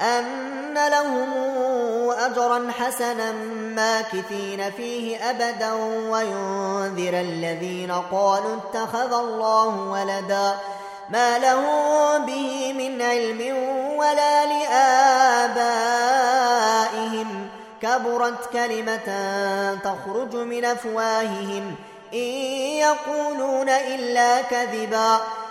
أن 0.00 0.88
لهم 0.88 1.30
أجرا 2.10 2.72
حسنا 2.78 3.32
ماكثين 3.76 4.70
فيه 4.70 5.30
أبدا 5.30 5.72
وينذر 6.10 7.20
الذين 7.20 7.92
قالوا 7.92 8.56
اتخذ 8.56 9.12
الله 9.12 9.66
ولدا 9.90 10.54
ما 11.10 11.38
له 11.38 11.62
به 12.18 12.72
من 12.72 13.02
علم 13.02 13.56
ولا 13.96 14.46
لآبائهم 14.46 15.60
كبرت 17.82 18.52
كلمة 18.52 19.08
تخرج 19.84 20.36
من 20.36 20.64
أفواههم 20.64 21.74
إن 22.14 22.18
يقولون 22.78 23.68
إلا 23.68 24.42
كذبا 24.42 25.20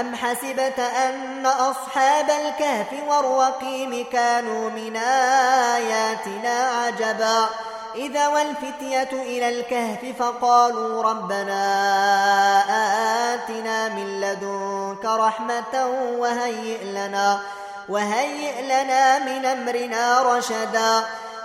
أم 0.00 0.14
حسبت 0.14 0.78
أن 0.78 1.46
أصحاب 1.46 2.30
الكهف 2.30 3.08
والرقيم 3.08 4.06
كانوا 4.12 4.70
من 4.70 4.96
آياتنا 5.76 6.68
عجبا 6.68 7.46
إذا 7.94 8.28
والفتية 8.28 9.08
إلى 9.12 9.48
الكهف 9.48 10.16
فقالوا 10.18 11.02
ربنا 11.02 11.64
آتنا 13.34 13.88
من 13.88 14.20
لدنك 14.20 15.04
رحمة 15.04 15.86
وهيئ 16.18 16.84
لنا 16.84 17.40
وهيئ 17.88 18.62
لنا 18.62 19.18
من 19.18 19.44
أمرنا 19.44 20.22
رشدا 20.22 21.04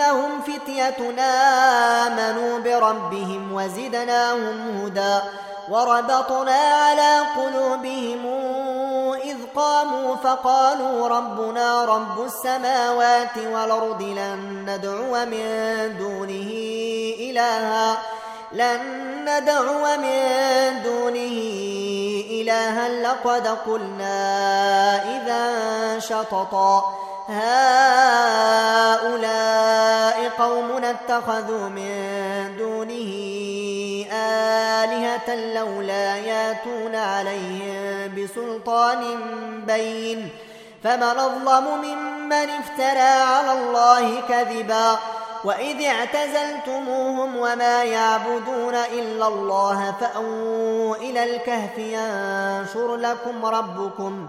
إنهم 0.00 0.40
فتيتنا 0.40 1.30
آمنوا 2.06 2.58
بربهم 2.58 3.52
وزدناهم 3.52 4.80
هدى 4.84 5.18
وربطنا 5.68 6.56
على 6.56 7.18
قلوبهم 7.36 8.26
إذ 9.24 9.36
قاموا 9.56 10.16
فقالوا 10.16 11.08
ربنا 11.08 11.84
رب 11.84 12.24
السماوات 12.24 13.36
والأرض 13.52 14.02
لن 14.02 14.64
ندعو 14.68 15.26
من 15.26 15.96
دونه 15.98 16.50
إلها 17.20 17.98
لن 18.52 18.80
ندعو 19.24 19.96
من 19.96 20.82
دونه 20.82 21.36
إلها 22.30 22.88
لقد 22.88 23.46
قلنا 23.46 24.16
إذا 25.16 25.98
شططا 25.98 27.09
هؤلاء 27.30 29.10
قوم 30.38 30.84
اتخذوا 30.84 31.68
من 31.68 32.56
دونه 32.58 33.12
آلهة 34.12 35.28
لولا 35.54 36.16
ياتون 36.16 36.94
عليهم 36.94 38.14
بسلطان 38.16 39.02
بين. 39.66 40.28
فمن 40.84 41.02
أظلم 41.02 41.64
ممن 41.84 42.32
افترى 42.32 43.00
على 43.00 43.52
الله 43.52 44.20
كذبا. 44.28 44.98
وإذ 45.44 45.84
اعتزلتموهم 45.84 47.36
وما 47.36 47.84
يعبدون 47.84 48.74
إلا 48.74 49.28
الله 49.28 49.94
فأووا 50.00 50.96
إلى 50.96 51.24
الكهف 51.24 51.78
ينشر 51.78 52.96
لكم 52.96 53.46
ربكم. 53.46 54.28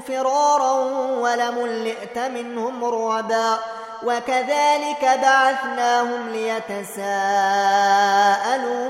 فرارا 0.00 0.72
ولملئت 1.20 2.18
منهم 2.18 2.84
رعبا 2.84 3.58
وكذلك 4.02 5.18
بعثناهم 5.22 6.28
ليتساءلوا 6.28 7.06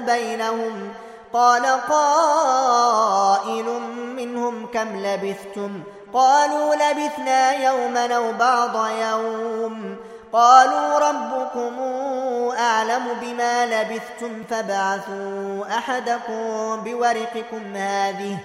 بينهم 0.00 0.92
قال 1.32 1.66
قائل 1.88 3.64
منهم 4.16 4.66
كم 4.66 4.96
لبثتم 4.96 5.82
قالوا 6.14 6.74
لبثنا 6.74 7.52
يوما 7.52 8.16
أو 8.16 8.32
بعض 8.32 8.76
يوم 8.90 9.96
قالوا 10.32 10.98
ربكم 10.98 11.78
أعلم 12.58 13.06
بما 13.20 13.66
لبثتم 13.66 14.44
فبعثوا 14.50 15.78
أحدكم 15.78 16.76
بورقكم 16.84 17.76
هذه 17.76 18.38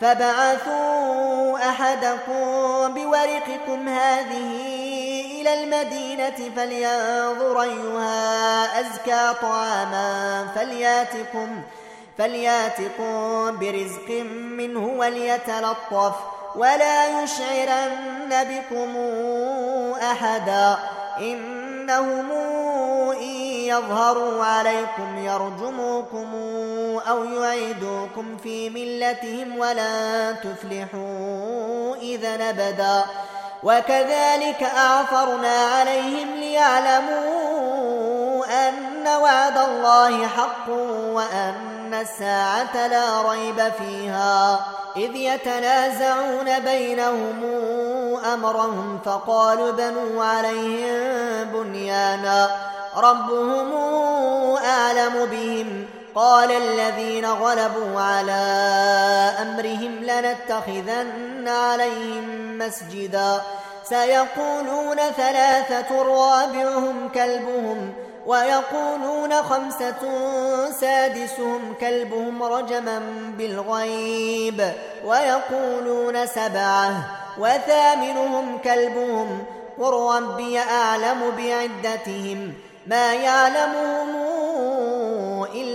فبعثوا 0.00 1.58
أحدكم 1.68 2.94
بورقكم 2.94 3.88
هذه 3.88 4.60
إلى 5.40 5.62
المدينة 5.62 6.50
فلينظر 6.56 7.62
أيها 7.62 8.80
أزكى 8.80 9.34
طعاما 9.42 10.46
فلياتكم 10.54 11.62
فلياتكم 12.18 13.58
برزق 13.58 14.10
منه 14.30 14.86
وليتلطف 14.98 16.14
ولا 16.56 17.22
يشعرن 17.22 18.30
بكم 18.30 18.96
أحدا 20.02 20.78
إنهم 21.20 22.30
إن 23.12 23.36
يظهروا 23.70 24.44
عليكم 24.44 25.18
يرجموكم 25.18 26.34
أو 27.08 27.24
يعيدوكم 27.24 28.36
في 28.42 28.70
ملتهم 28.70 29.58
ولا 29.58 30.32
تفلحوا 30.32 31.96
إذا 31.96 32.36
نبدا. 32.36 33.04
وكذلك 33.62 34.62
أعثرنا 34.62 35.56
عليهم 35.64 36.34
لي 36.34 36.50
ليعلموا 36.50 38.44
أن 38.68 39.06
وعد 39.06 39.58
الله 39.58 40.26
حق 40.26 40.68
وأن 41.14 41.94
الساعة 42.00 42.86
لا 42.86 43.22
ريب 43.30 43.72
فيها. 43.78 44.60
إذ 44.96 45.16
يتنازعون 45.16 46.58
بينهم 46.58 47.44
أمرهم 48.34 49.00
فقالوا 49.04 49.70
بنوا 49.70 50.24
عليهم 50.24 51.44
بنيانا. 51.44 52.50
ربهم 52.96 53.74
أعلم 54.64 55.26
بهم 55.30 55.79
قال 56.14 56.50
الذين 56.52 57.26
غلبوا 57.26 58.00
على 58.00 58.42
أمرهم 59.42 60.04
لنتخذن 60.04 61.48
عليهم 61.48 62.58
مسجدا. 62.58 63.40
سيقولون 63.84 64.96
ثلاثة 64.96 66.02
رابعهم 66.02 67.08
كلبهم 67.14 67.92
ويقولون 68.26 69.32
خمسة 69.32 70.02
سادسهم 70.80 71.74
كلبهم 71.80 72.42
رجما 72.42 73.02
بالغيب 73.38 74.72
ويقولون 75.04 76.26
سبعة 76.26 76.90
وثامنهم 77.38 78.58
كلبهم 78.58 79.44
قل 79.78 79.92
ربي 79.92 80.58
أعلم 80.58 81.20
بعدتهم 81.38 82.52
ما 82.86 83.14
يعلمهم 83.14 84.29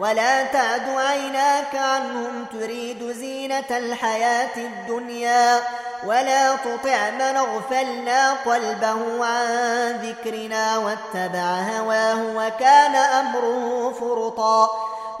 ولا 0.00 0.44
تعد 0.44 0.88
عيناك 0.88 1.74
عنهم 1.74 2.44
تريد 2.52 3.12
زينة 3.12 3.70
الحياة 3.70 4.56
الدنيا 4.56 5.60
ولا 6.06 6.56
تطع 6.56 7.10
من 7.10 7.36
اغفلنا 7.36 8.32
قلبه 8.32 9.26
عن 9.26 9.92
ذكرنا 10.02 10.78
واتبع 10.78 11.60
هواه 11.78 12.36
وكان 12.36 12.94
أمره 12.94 13.92
فرطا 14.00 14.70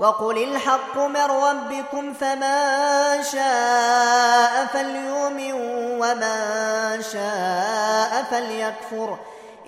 وقل 0.00 0.42
الحق 0.42 0.98
من 0.98 1.16
ربكم 1.16 2.14
فمن 2.14 3.22
شاء 3.32 4.66
فليؤمن 4.72 5.52
ومن 6.00 7.02
شاء 7.12 8.24
فليكفر 8.30 9.18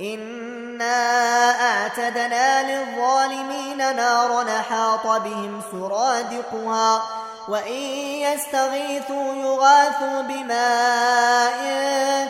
إنا 0.00 1.50
أعتدنا 1.60 2.62
للظالمين 2.62 3.96
نارا 3.96 4.44
حاط 4.58 5.06
بهم 5.06 5.60
سرادقها 5.72 7.02
وإن 7.48 7.82
يستغيثوا 8.22 9.34
يغاثوا 9.34 10.22
بماء 10.22 11.60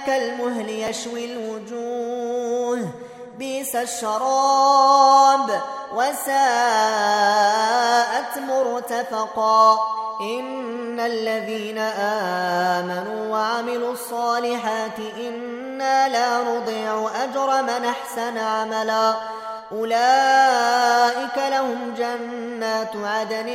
كالمهل 0.06 0.68
يشوي 0.68 1.24
الوجوه 1.24 2.88
بيس 3.38 3.76
الشراب 3.76 5.60
وساءت 5.94 6.30
مرتفقا 8.38 9.78
إن 10.20 11.00
الذين 11.00 11.78
آمنوا 11.78 13.32
وعملوا 13.32 13.92
الصالحات 13.92 14.98
إنا 15.80 16.08
لا 16.08 16.42
نضيع 16.42 17.10
أجر 17.24 17.62
من 17.62 17.84
أحسن 17.84 18.38
عملا. 18.38 19.14
أولئك 19.72 21.36
لهم 21.50 21.94
جنات 21.98 22.96
عدن 22.96 23.48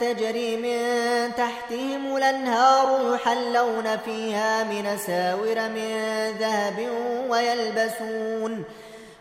تجري 0.00 0.56
من 0.56 1.32
تحتهم 1.36 2.16
الأنهار 2.16 3.14
يحلون 3.14 3.96
فيها 4.04 4.64
من 4.64 4.98
ساور 5.06 5.68
من 5.68 6.32
ذهب 6.38 6.88
ويلبسون 7.28 8.64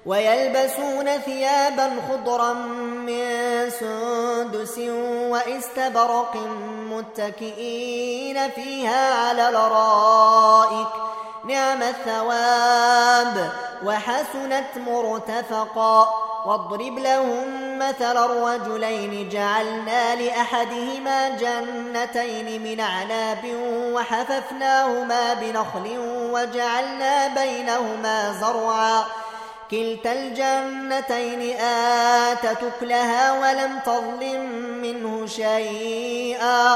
ويلبسون 0.05 1.05
ثيابا 1.05 1.89
خضرا 2.09 2.53
من 2.53 3.69
سندس 3.69 4.77
وإستبرق 5.31 6.35
متكئين 6.91 8.49
فيها 8.49 9.13
على 9.13 9.49
الأرائك 9.49 10.87
نعم 11.47 11.83
الثواب 11.83 13.49
وحسنت 13.83 14.77
مرتفقا 14.77 16.07
واضرب 16.45 16.99
لهم 16.99 17.79
مثل 17.79 18.17
الرجلين 18.17 19.29
جعلنا 19.29 20.15
لأحدهما 20.15 21.29
جنتين 21.29 22.63
من 22.63 22.81
عناب 22.81 23.43
وحففناهما 23.93 25.33
بنخل 25.33 25.97
وجعلنا 26.33 27.27
بينهما 27.27 28.33
زرعا 28.41 29.03
كلتا 29.71 30.13
الجنتين 30.13 31.57
آتت 31.59 32.63
أكلها 32.63 33.39
ولم 33.39 33.79
تظلم 33.85 34.41
منه 34.81 35.25
شيئا 35.25 36.75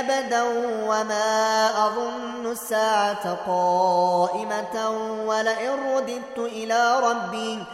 أبدا 0.00 0.42
وما 0.86 1.70
أظن 1.86 2.50
الساعة 2.50 3.38
قائمة 3.46 4.90
ولئن 5.26 5.96
رددت 5.96 6.38
إلى 6.38 7.00
ربي 7.00 7.64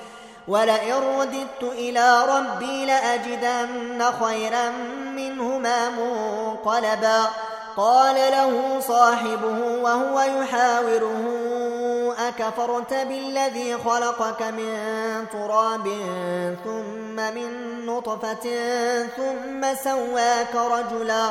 ولئن 0.48 0.94
رددت 1.18 1.62
إلى 1.62 2.24
ربي 2.24 2.86
لأجدن 2.86 4.04
خيرا 4.20 4.70
منهما 5.16 5.88
منقلبا. 5.90 7.26
قال 7.76 8.14
له 8.14 8.80
صاحبه 8.80 9.82
وهو 9.82 10.20
يحاوره 10.20 11.24
أكفرت 12.28 12.94
بالذي 12.94 13.76
خلقك 13.78 14.42
من 14.42 14.76
تراب 15.32 15.88
ثم 16.64 17.16
من 17.16 17.50
نطفة 17.86 18.46
ثم 19.16 19.74
سواك 19.84 20.54
رجلا؟ 20.54 21.30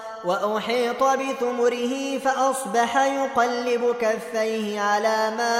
وأحيط 0.25 1.03
بثمره 1.03 2.17
فأصبح 2.17 2.97
يقلب 2.97 3.95
كفيه 4.01 4.81
على 4.81 5.31
ما 5.37 5.57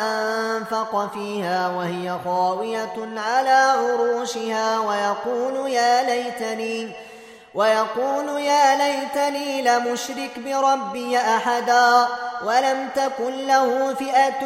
أنفق 0.00 1.10
فيها 1.14 1.68
وهي 1.68 2.18
خاوية 2.24 2.96
على 3.16 3.50
عروشها 3.50 4.78
ويقول 4.78 5.70
يا 5.70 6.02
ليتني 6.02 6.92
ويقول 7.54 8.40
يا 8.40 8.76
ليتني 8.76 9.62
لمشرك 9.62 10.38
بربي 10.38 11.18
أحدا 11.18 12.06
ولم 12.44 12.88
تكن 12.96 13.46
له 13.46 13.94
فئة 13.94 14.44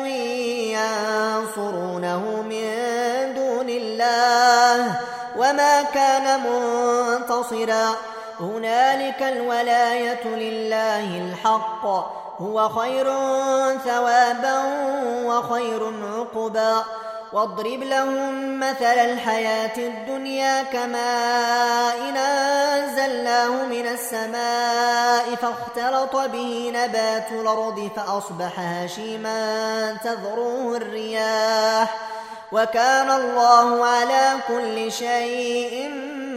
ينصرونه 0.77 2.43
من 2.43 3.35
دون 3.35 3.69
الله 3.69 5.01
وما 5.37 5.83
كان 5.83 6.41
منتصرا. 6.41 7.97
هنالك 8.41 9.23
الولاية 9.23 10.27
لله 10.27 11.19
الحق. 11.19 11.87
هو 12.39 12.69
خير 12.69 13.05
ثوابا 13.79 14.59
وخير 15.25 15.93
عقبا. 16.05 16.85
واضرب 17.33 17.83
لهم 17.83 18.61
مثل 18.61 18.85
الحياة 18.85 19.77
الدنيا 19.77 20.63
كماء 20.63 21.97
إن 22.09 22.17
أنزلناه 22.17 23.67
من 23.67 23.87
السماء 23.87 25.35
فاختلط 25.35 26.17
به 26.17 26.73
نبات 26.75 27.33
الأرض 27.33 27.91
فأصبح 27.97 28.53
هشيما 28.59 29.97
تذروه 30.05 30.77
الرياح. 30.77 31.95
وكان 32.53 33.11
الله 33.11 33.87
على 33.87 34.33
كل 34.49 34.93
شيء 34.93 35.91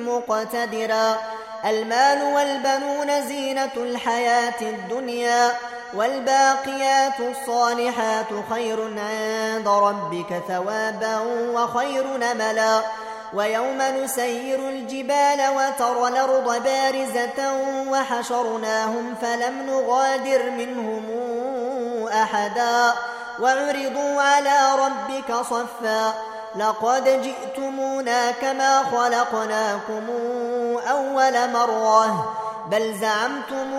مقتدرا. 0.07 1.17
المال 1.65 2.33
والبنون 2.33 3.27
زينة 3.27 3.71
الحياة 3.77 4.61
الدنيا 4.61 5.51
والباقيات 5.93 7.19
الصالحات 7.19 8.25
خير 8.49 8.81
عند 8.81 9.67
ربك 9.67 10.43
ثوابا 10.47 11.19
وخير 11.53 12.17
نملا. 12.17 12.81
ويوم 13.33 13.81
نسير 13.81 14.69
الجبال 14.69 15.41
وترى 15.55 16.07
الأرض 16.07 16.63
بارزة 16.63 17.53
وحشرناهم 17.87 19.15
فلم 19.21 19.61
نغادر 19.67 20.49
منهم 20.49 21.05
أحدا. 22.07 22.93
وعرضوا 23.39 24.21
على 24.21 24.75
ربك 24.75 25.33
صفا. 25.35 26.13
لقد 26.55 27.21
جئتمونا 27.21 28.31
كما 28.31 28.83
خلقناكم 28.83 30.09
أول 30.91 31.49
مرة 31.53 32.35
بل 32.71 32.93
زعمتم 32.93 33.73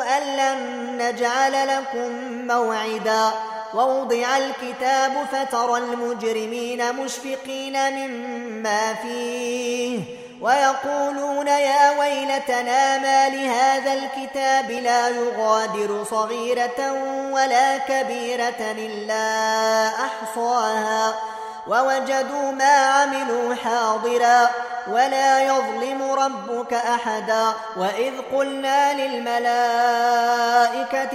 أن 0.00 0.36
لن 0.36 0.58
نجعل 1.02 1.68
لكم 1.68 2.12
موعدا. 2.46 3.30
ووضع 3.74 4.36
الكتاب 4.36 5.12
فترى 5.32 5.78
المجرمين 5.78 6.94
مشفقين 6.94 7.92
مما 7.92 8.94
فيه 8.94 10.00
ويقولون 10.40 11.46
يا 11.46 11.98
ويلتنا 11.98 12.98
ما 12.98 13.28
لهذا 13.28 13.92
الكتاب 13.92 14.70
لا 14.70 15.08
يغادر 15.08 16.04
صغيرة 16.04 16.92
ولا 17.32 17.78
كبيرة 17.78 18.60
إلا 18.60 19.88
أحصاها. 19.88 21.14
ووجدوا 21.68 22.52
ما 22.52 22.76
عملوا 22.76 23.54
حاضرا 23.54 24.50
ولا 24.90 25.42
يظلم 25.42 26.02
ربك 26.02 26.74
أحدا 26.74 27.52
وإذ 27.76 28.12
قلنا 28.32 28.92
للملائكة 28.92 30.42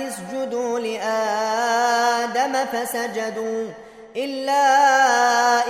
اسجدوا 0.08 0.80
لآدم 0.80 2.54
فسجدوا 2.66 3.68
إلا 4.16 4.64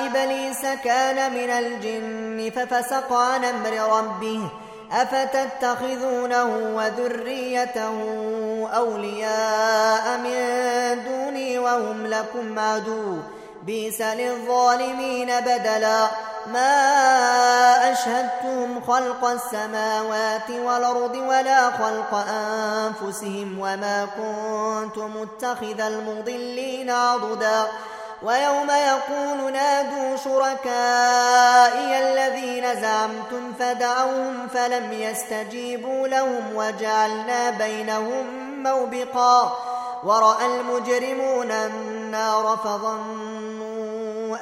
إبليس 0.05 0.65
كان 0.83 1.33
من 1.33 1.49
الجن 1.49 2.51
ففسق 2.55 3.13
عن 3.13 3.45
أمر 3.45 3.97
ربه 3.97 4.49
أفتتخذونه 4.91 6.75
وذريته 6.75 7.97
أولياء 8.75 10.17
من 10.17 11.03
دوني 11.03 11.59
وهم 11.59 12.07
لكم 12.07 12.59
عدو 12.59 13.17
بيس 13.65 14.01
للظالمين 14.01 15.39
بدلا. 15.39 16.07
ما 16.47 17.91
أشهدتهم 17.91 18.81
خلق 18.87 19.25
السماوات 19.25 20.49
والأرض 20.49 21.15
ولا 21.15 21.71
خلق 21.71 22.13
أنفسهم 22.29 23.59
وما 23.59 24.07
كنت 24.17 24.97
متخذ 24.97 25.81
المضلين 25.81 26.89
عضدا. 26.89 27.67
ويوم 28.23 28.71
يقول 28.71 29.53
نادوا 29.53 30.17
شركائي 30.17 31.91
الذين 31.99 32.81
زعمتم 32.81 33.53
فدعوهم 33.59 34.47
فلم 34.47 34.93
يستجيبوا 34.93 36.07
لهم 36.07 36.55
وجعلنا 36.55 37.49
بينهم 37.49 38.25
موبقا. 38.63 39.57
ورأى 40.03 40.45
المجرمون 40.45 41.51
النار 41.51 42.57
فظنوا 42.63 43.32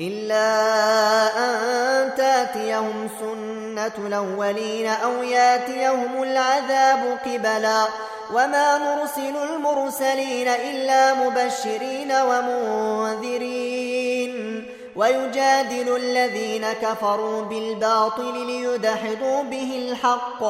إلا 0.00 0.48
أن 1.38 2.14
تأتيهم 2.14 3.08
سنة 3.20 4.06
الأولين 4.06 4.86
أو 4.86 5.22
يأتيهم 5.22 6.22
العذاب 6.22 7.18
قبلا. 7.26 7.84
وما 8.34 8.78
نرسل 8.78 9.36
المرسلين 9.36 10.48
إلا 10.48 11.14
مبشرين 11.14 12.12
ومنذرين. 12.12 13.58
ويجادل 14.96 15.96
الذين 15.96 16.72
كفروا 16.72 17.42
بالباطل 17.42 18.46
ليدحضوا 18.46 19.42
به 19.42 19.88
الحق. 19.88 20.42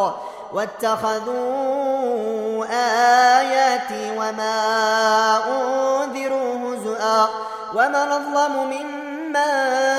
واتخذوا 0.52 2.66
آياتي 3.38 4.18
وما 4.18 4.56
أنذروا 5.46 6.54
هزؤا. 6.54 7.28
ومن 7.74 7.94
أظلم 7.94 8.56
ممن 8.56 9.07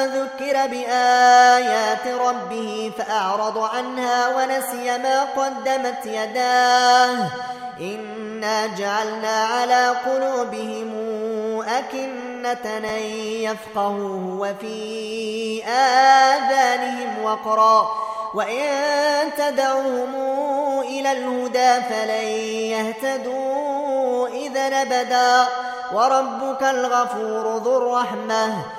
ذكر 0.06 0.68
بآيات 0.68 2.08
ربه 2.08 2.92
فأعرض 2.98 3.58
عنها 3.58 4.28
ونسي 4.28 4.98
ما 4.98 5.24
قدمت 5.24 6.06
يداه. 6.06 7.28
إنا 7.82 8.68
جعلنا 8.68 9.46
على 9.46 9.96
قلوبهم 10.06 10.90
أكنة 11.62 12.88
يفقهوه 13.44 14.38
وفي 14.40 15.64
آذانهم 15.66 17.24
وقرا. 17.24 17.90
وإن 18.34 18.68
تدعوهم 19.38 20.16
إلى 20.82 21.12
الهدى 21.12 21.82
فلن 21.90 22.28
يهتدوا 22.74 24.28
إذا 24.28 24.70
نبدا 24.70 25.48
وربك 25.94 26.64
الغفور 26.64 27.58
ذو 27.58 27.78
الرحمة. 27.78 28.79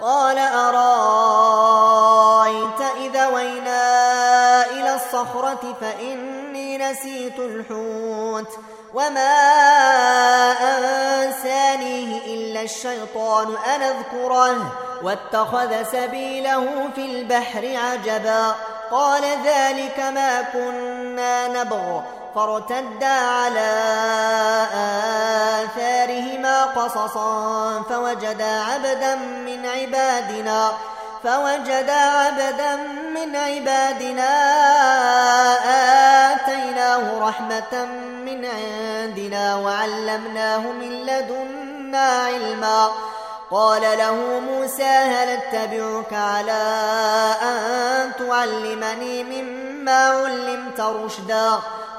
قال 0.00 0.38
أرأيت 0.38 0.80
إذا 2.96 3.26
وينا 3.28 4.66
إلى 4.66 4.94
الصخرة 4.94 5.76
فإني 5.80 6.78
نسيت 6.78 7.38
الحوت 7.38 8.58
وما 8.94 9.36
أنسانيه 10.60 12.34
إلا 12.34 12.62
الشيطان 12.62 13.56
أن 13.74 13.82
أذكره 13.82 14.72
واتخذ 15.02 15.82
سبيله 15.92 16.90
في 16.94 17.04
البحر 17.04 17.76
عجبا 17.76 18.54
قال 18.90 19.22
ذلك 19.44 20.00
ما 20.00 20.42
كنا 20.42 21.48
نبغ 21.48 22.00
فارتدا 22.36 23.06
على 23.06 23.72
آثارهما 25.64 26.64
قصصا 26.64 27.82
فوجدا 27.82 28.60
عبدا 28.60 29.14
من 29.16 29.66
عبادنا 29.66 30.72
فوجدا 31.24 31.92
عبدا 31.92 32.76
من 33.14 33.36
عبادنا 33.36 34.30
آتيناه 36.32 37.28
رحمة 37.28 37.84
من 38.24 38.44
عندنا 38.44 39.56
وعلمناه 39.56 40.58
من 40.58 40.92
لدنا 41.06 42.08
علما. 42.08 42.90
قال 43.50 43.82
له 43.82 44.40
موسى 44.40 44.84
هل 44.84 45.28
أتبعك 45.28 46.12
على 46.12 46.62
أن 47.42 48.12
تعلمني 48.18 49.24
مما 49.24 50.08
علمت 50.08 50.80
رشدا؟ 50.80 51.58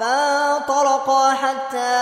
فانطلقا 0.00 1.30
حتى 1.30 1.98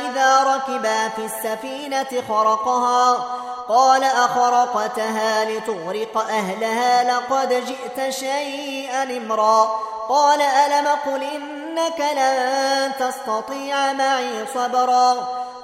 إذا 0.00 0.42
ركبا 0.42 1.08
في 1.08 1.24
السفينة 1.24 2.22
خرقها. 2.28 3.24
قال 3.68 4.04
أخرقتها 4.04 5.44
لتغرق 5.44 6.18
أهلها 6.18 7.04
لقد 7.04 7.48
جئت 7.48 8.14
شيئا 8.14 9.02
امرا. 9.02 9.80
قال 10.08 10.42
ألم 10.42 10.88
قل 11.06 11.22
إنك 11.22 12.00
لن 12.00 12.92
تستطيع 12.98 13.92
معي 13.92 14.46
صبرا؟ 14.54 15.16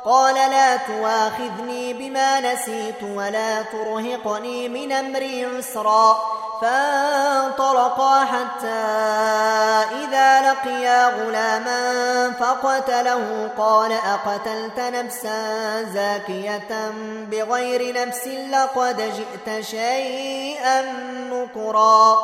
قال 0.05 0.35
لا 0.35 0.77
تواخذني 0.77 1.92
بما 1.92 2.40
نسيت 2.40 3.03
ولا 3.03 3.62
ترهقني 3.62 4.68
من 4.68 4.92
أمري 4.92 5.44
عسرا 5.44 6.18
فانطلقا 6.61 8.25
حتى 8.25 8.87
إذا 10.05 10.53
لقيا 10.53 11.07
غلاما 11.07 12.31
فقتله 12.40 13.51
قال 13.59 13.92
أقتلت 13.92 14.81
نفسا 14.81 15.83
زاكية 15.83 16.90
بغير 17.31 18.07
نفس 18.07 18.27
لقد 18.27 18.97
جئت 18.97 19.64
شيئا 19.64 20.83
نكرا. 21.33 22.19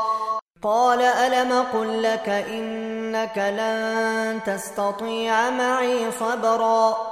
قال 0.63 1.03
ألم 1.03 1.65
قل 1.73 2.03
لك 2.03 2.29
إنك 2.29 3.39
لن 3.39 4.41
تستطيع 4.47 5.51
معي 5.51 6.13
صبرا؟ 6.21 7.12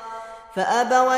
فأبوا 0.55 1.15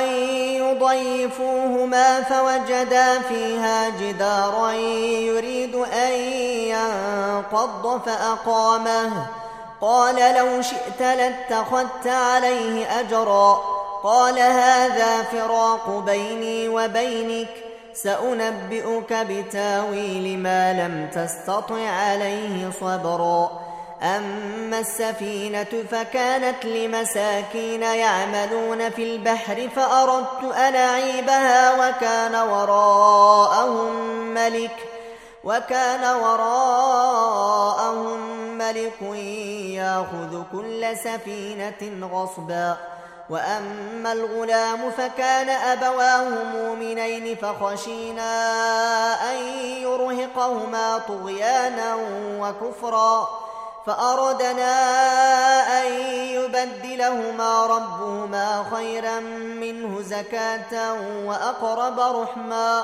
يضيفوهما 0.58 2.22
فوجدا 2.22 3.20
فيها 3.20 3.90
جدارا 3.90 4.72
يريد 4.72 5.76
أن 5.76 6.12
ينقض 6.70 8.02
فأقامه. 8.06 9.28
قال 9.82 10.36
لو 10.36 10.62
شئت 10.62 11.02
لاتخذت 11.02 12.08
عليه 12.08 13.00
أجرا. 13.00 13.62
قال 14.04 14.40
هذا 14.40 15.24
فراق 15.24 16.04
بيني 16.06 16.70
وبينك. 16.70 17.50
سأنبئك 17.94 19.14
بتاويل 19.14 20.40
ما 20.40 20.74
لم 20.74 21.10
تستطع 21.14 21.90
عليه 21.90 22.72
صبرا. 22.82 23.63
أما 24.04 24.80
السفينة 24.80 25.84
فكانت 25.92 26.66
لمساكين 26.66 27.82
يعملون 27.82 28.90
في 28.90 29.04
البحر 29.04 29.70
فأردت 29.76 30.44
أن 30.44 30.76
أعيبها 30.76 31.74
وكان 31.74 32.36
وراءهم 32.36 33.94
ملك 34.34 34.76
وكان 35.44 36.16
وراءهم 36.16 38.20
ملك 38.58 39.02
يأخذ 39.72 40.44
كل 40.52 40.98
سفينة 40.98 42.08
غصبا. 42.14 42.78
وأما 43.30 44.14
الغلام 44.14 44.92
فكان 44.92 45.50
أبواه 45.50 46.30
مؤمنين 46.30 47.36
فخشينا 47.36 48.32
أن 49.32 49.38
يرهقهما 49.82 50.98
طغيانا 50.98 51.98
وكفرا. 52.40 53.30
فأردنا 53.86 54.74
أن 55.82 55.92
يبدلهما 56.10 57.66
ربهما 57.66 58.66
خيرا 58.76 59.20
منه 59.60 60.02
زكاة 60.02 60.94
وأقرب 61.26 62.00
رحما. 62.00 62.84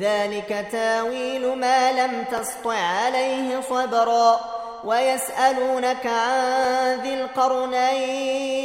ذلك 0.00 0.66
تاويل 0.72 1.58
ما 1.58 1.92
لم 1.92 2.24
تسطع 2.32 2.76
عليه 2.76 3.60
صبرا 3.60 4.40
ويسألونك 4.84 6.06
عن 6.06 7.00
ذي 7.02 7.14
القرنين 7.14 8.64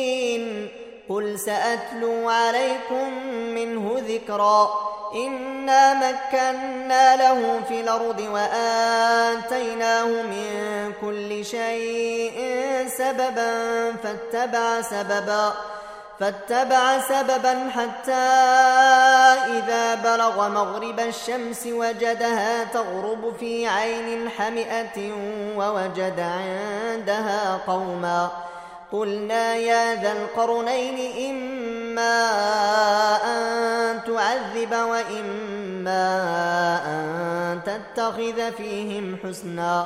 قل 1.10 1.39
سأتلو 1.39 2.30
عليكم 2.30 3.24
منه 3.34 3.96
ذكرا 4.08 4.70
إنا 5.15 5.94
مكنا 5.94 7.15
له 7.15 7.62
في 7.68 7.82
الأرض 7.82 8.20
وآتيناه 8.20 10.06
من 10.06 10.94
كل 11.02 11.46
شيء 11.46 12.39
سببا 12.98 13.92
فاتبع 14.04 14.82
سببا 14.82 15.54
فاتبع 16.20 17.00
سببا 17.00 17.70
حتى 17.70 18.12
إذا 19.58 19.96
بلغ 19.96 20.48
مغرب 21.00 21.08
الشمس 21.08 21.68
وجدها 21.68 22.64
تغرب 22.64 23.34
في 23.40 23.68
عين 23.68 24.30
حمئة 24.30 25.14
ووجد 25.56 26.20
عندها 26.20 27.60
قوما. 27.68 28.32
قلنا 28.92 29.56
يا 29.56 29.96
ذا 30.02 30.12
القرنين 30.12 30.98
إما 31.30 32.20
أن 33.24 34.00
تعذب 34.04 34.74
وإما 34.74 36.06
أن 36.86 37.60
تتخذ 37.66 38.52
فيهم 38.58 39.18
حسنا. 39.24 39.86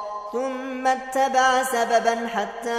ثم 0.31 0.87
اتبع 0.87 1.63
سببا 1.63 2.27
حتى 2.27 2.69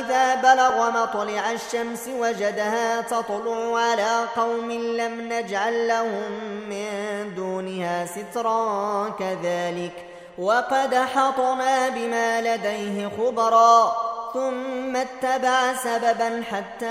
إذا 0.00 0.34
بلغ 0.34 0.90
مطلع 0.90 1.52
الشمس 1.52 2.08
وجدها 2.08 3.00
تطلع 3.00 3.78
على 3.78 4.24
قوم 4.36 4.72
لم 4.72 5.32
نجعل 5.32 5.88
لهم 5.88 6.32
من 6.68 7.34
دونها 7.34 8.06
سترا 8.06 9.08
كذلك 9.08 10.13
وقد 10.38 10.94
حطنا 10.94 11.88
بما 11.88 12.40
لديه 12.40 13.10
خبرا 13.18 13.96
ثم 14.34 14.96
اتبع 14.96 15.74
سببا 15.74 16.42
حتى 16.50 16.86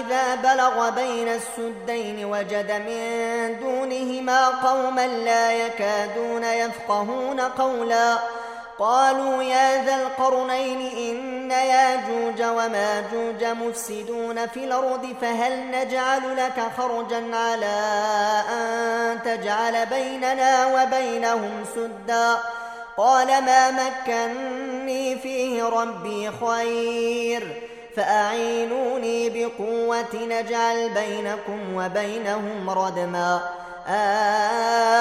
إذا 0.00 0.34
بلغ 0.34 0.90
بين 0.90 1.28
السدين 1.28 2.24
وجد 2.24 2.72
من 2.72 3.56
دونهما 3.60 4.48
قوما 4.48 5.06
لا 5.06 5.52
يكادون 5.52 6.44
يفقهون 6.44 7.40
قولا 7.40 8.18
قالوا 8.80 9.42
يا 9.42 9.84
ذا 9.84 9.94
القرنين 9.94 10.80
إن 10.80 11.50
ياجوج 11.50 12.42
وماجوج 12.42 13.44
مفسدون 13.44 14.46
في 14.46 14.64
الأرض 14.64 15.14
فهل 15.20 15.70
نجعل 15.70 16.36
لك 16.36 16.62
خرجا 16.78 17.36
على 17.36 17.80
أن 18.52 19.22
تجعل 19.24 19.86
بيننا 19.86 20.66
وبينهم 20.66 21.64
سدًّا؟ 21.74 22.38
قال 22.96 23.26
ما 23.26 23.70
مكني 23.70 25.16
فيه 25.16 25.64
ربي 25.64 26.30
خير 26.30 27.62
فأعينوني 27.96 29.30
بقوة 29.30 30.14
نجعل 30.14 30.88
بينكم 30.88 31.74
وبينهم 31.74 32.70
ردما. 32.70 33.40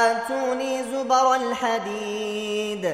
آتوني 0.07 0.83
زبر 0.83 1.35
الحديد. 1.35 2.93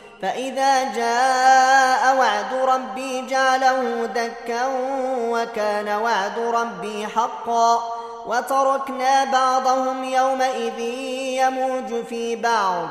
فإذا 0.21 0.83
جاء 0.93 2.15
وعد 2.17 2.53
ربي 2.53 3.27
جعله 3.27 4.05
دكا 4.05 4.67
وكان 5.17 5.89
وعد 5.89 6.39
ربي 6.39 7.07
حقا 7.07 7.79
وتركنا 8.25 9.23
بعضهم 9.23 10.03
يومئذ 10.03 10.79
يموج 11.39 12.03
في 12.05 12.35
بعض 12.35 12.87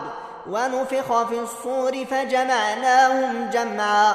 ونفخ 0.51 1.23
في 1.23 1.39
الصور 1.39 2.05
فجمعناهم 2.11 3.51
جمعا 3.51 4.15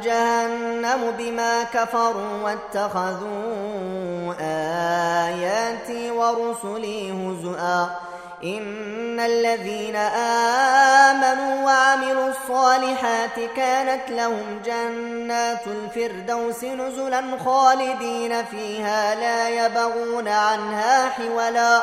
جهنم 0.03 1.15
بما 1.19 1.63
كفروا 1.63 2.43
واتخذوا 2.45 4.35
آياتي 5.29 6.11
ورسلي 6.11 7.13
هزؤا. 7.13 7.91
إن 8.45 9.21
الذين 9.21 9.97
آمنوا 11.07 11.65
وعملوا 11.67 12.29
الصالحات 12.29 13.41
كانت 13.57 14.11
لهم 14.11 14.61
جنات 14.65 15.67
الفردوس 15.67 16.65
نزلا 16.65 17.23
خالدين 17.45 18.45
فيها 18.45 19.15
لا 19.15 19.49
يبغون 19.49 20.29
عنها 20.29 21.09
حولا. 21.09 21.83